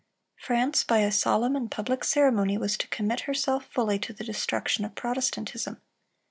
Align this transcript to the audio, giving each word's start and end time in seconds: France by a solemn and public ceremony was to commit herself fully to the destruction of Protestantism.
France 0.35 0.83
by 0.83 0.97
a 0.97 1.11
solemn 1.11 1.55
and 1.55 1.69
public 1.69 2.03
ceremony 2.03 2.57
was 2.57 2.75
to 2.75 2.87
commit 2.87 3.19
herself 3.29 3.67
fully 3.67 3.99
to 3.99 4.11
the 4.11 4.23
destruction 4.23 4.83
of 4.83 4.95
Protestantism. 4.95 5.79